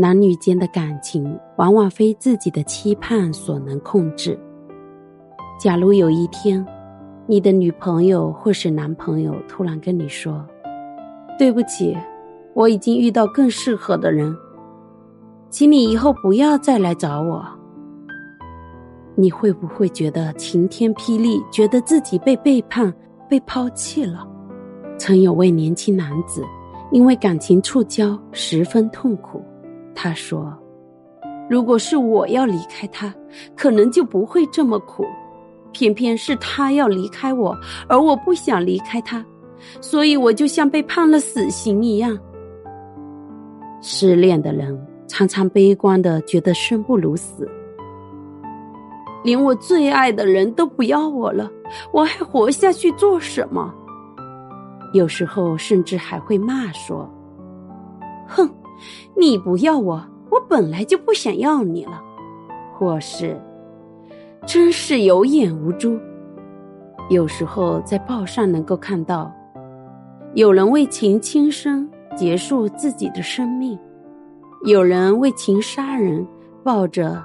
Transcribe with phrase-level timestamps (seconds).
[0.00, 4.38] 男女间的感情往往非自己的期盼所能控制。
[5.58, 6.64] 假如有一天，
[7.26, 10.46] 你的女朋友或是男朋友突然跟你说
[11.36, 11.98] ：“对不起，
[12.54, 14.32] 我已经遇到更适合的人，
[15.50, 17.44] 请你以后不要再来找我。”
[19.18, 21.42] 你会不会觉得晴天霹雳？
[21.50, 22.94] 觉得自己被背叛、
[23.28, 24.24] 被抛弃了？
[24.96, 26.44] 曾有位年轻男子，
[26.92, 29.42] 因为感情触礁，十分痛苦。
[30.00, 30.56] 他说
[31.50, 33.12] ：“如果是我要离开他，
[33.56, 35.04] 可能就不会这么苦。
[35.72, 37.52] 偏偏是他要离开我，
[37.88, 39.24] 而我不想离开他，
[39.80, 42.16] 所以我就像被判了死刑一样。”
[43.82, 47.48] 失恋的人常常悲观的觉得生不如死。
[49.24, 51.50] 连我最爱的人都不要我了，
[51.92, 53.74] 我还活下去做什么？
[54.92, 57.10] 有时候甚至还会骂说
[58.28, 58.48] ：“哼，
[59.16, 62.02] 你不要我，我本来就不想要你了。”
[62.78, 63.40] 或是
[64.46, 65.98] “真是有眼无珠。”
[67.10, 69.32] 有时候在报上能够看到，
[70.34, 73.78] 有人为情轻生结束自己的生命，
[74.64, 76.26] 有人为情杀人，
[76.62, 77.22] 抱着。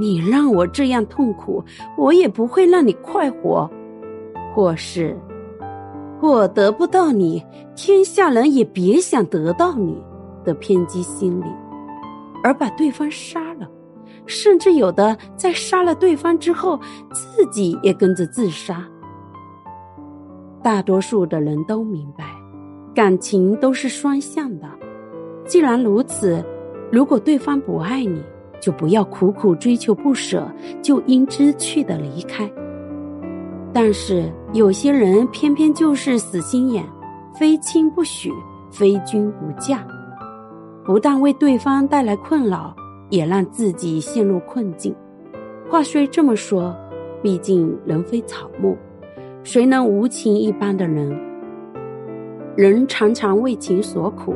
[0.00, 1.62] 你让我这样痛苦，
[1.98, 3.68] 我也不会让你快活；
[4.54, 5.14] 或是
[6.20, 7.44] 我得不到你，
[7.76, 10.02] 天下人也别想得到你
[10.44, 11.46] 的偏激心理，
[12.42, 13.68] 而把对方杀了，
[14.26, 16.78] 甚至有的在杀了对方之后，
[17.12, 18.86] 自己也跟着自杀。
[20.62, 22.24] 大多数的人都明白，
[22.94, 24.68] 感情都是双向的。
[25.44, 26.44] 既然如此，
[26.90, 28.22] 如果对方不爱你，
[28.60, 30.48] 就不要苦苦追求不舍，
[30.80, 32.48] 就应知趣的离开。
[33.72, 36.84] 但是有些人偏偏就是死心眼，
[37.34, 38.30] 非亲不许，
[38.70, 39.84] 非君不嫁，
[40.84, 42.74] 不但为对方带来困扰，
[43.08, 44.94] 也让自己陷入困境。
[45.70, 46.74] 话虽这么说，
[47.22, 48.76] 毕竟人非草木，
[49.44, 51.16] 谁能无情一般的人？
[52.56, 54.34] 人常常为情所苦。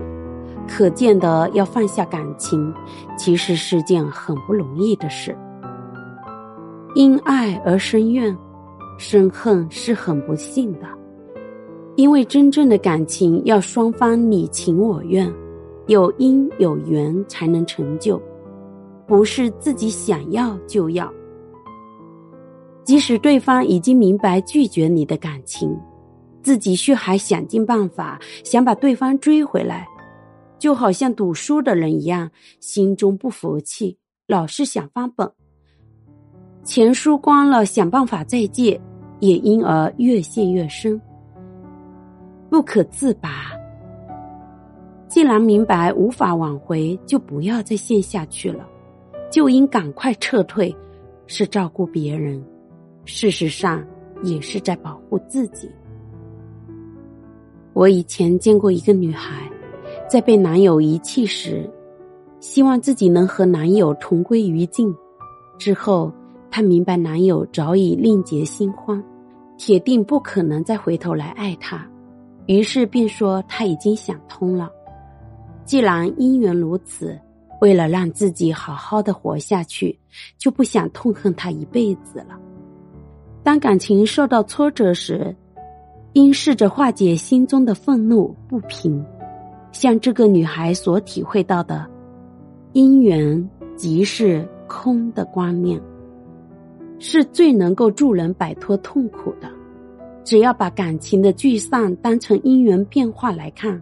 [0.69, 2.73] 可见的，要放下感情，
[3.17, 5.37] 其实是件很不容易的事。
[6.95, 8.37] 因爱而生怨，
[8.99, 10.87] 生恨是很不幸的。
[11.95, 15.33] 因为真正的感情要双方你情我愿，
[15.87, 18.21] 有因有缘才能成就，
[19.07, 21.13] 不是自己想要就要。
[22.85, 25.77] 即使对方已经明白拒绝你的感情，
[26.43, 29.87] 自己却还想尽办法想把对方追回来。
[30.59, 32.31] 就好像赌输的人一样，
[32.61, 35.31] 心中不服气，老是想翻本。
[36.65, 38.81] 钱输光了，想办法再借，
[39.21, 41.01] 也因而越陷越深，
[42.49, 43.56] 不可自拔。
[45.17, 48.69] 既然明白无法挽回，就不要再陷下去了，
[49.31, 50.77] 就应赶快撤退。
[51.27, 52.45] 是照顾别人，
[53.07, 53.83] 事实上
[54.23, 55.71] 也是在保护自己。
[57.73, 59.51] 我以前见过一个女孩。
[60.07, 61.67] 在被男友遗弃时，
[62.39, 64.95] 希望自己能和男友同归于尽。
[65.57, 66.13] 之后，
[66.51, 69.03] 她明白男友早已另结新欢，
[69.57, 71.91] 铁定不可能再回头来爱她。
[72.45, 74.71] 于是便说她已经想通了。
[75.67, 77.19] 既然姻缘如此，
[77.61, 79.99] 为了让自己好好的活下去，
[80.39, 82.39] 就不想痛恨他一辈子了。
[83.43, 85.35] 当感情受到挫折时，
[86.13, 89.05] 应试着化解心中的愤怒不平。
[89.73, 91.85] 像这个女孩所体会到的，
[92.73, 95.81] 因缘即是空的观念，
[96.99, 99.51] 是最能够助人摆脱痛苦的。
[100.25, 103.81] 只要把感情的聚散当成因缘变化来看，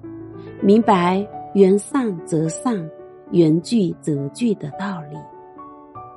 [0.61, 2.89] 明白缘散则散，
[3.31, 5.17] 缘聚则聚的道理，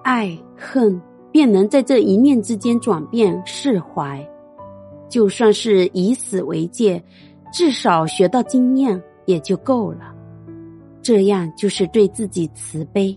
[0.03, 4.23] 爱恨便能在这一念之间转变释怀。
[5.09, 7.01] 就算是以死为戒，
[7.53, 9.01] 至少学到经验。
[9.27, 10.15] 也就够了，
[11.01, 13.13] 这样就是对自己慈悲。